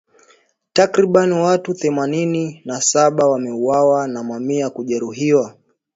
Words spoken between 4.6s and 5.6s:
kujeruhiwa.